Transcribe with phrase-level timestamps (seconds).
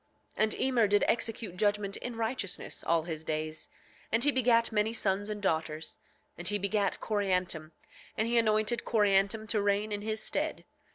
[0.35, 3.69] 9:21 And Emer did execute judgment in righteousness all his days,
[4.11, 5.99] and he begat many sons and daughters;
[6.39, 7.71] and he begat Coriantum,
[8.17, 10.65] and he anointed Coriantum to reign in his stead.